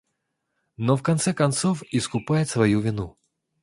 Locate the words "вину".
2.81-3.17